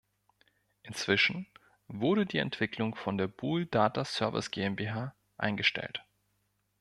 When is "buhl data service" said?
3.27-4.49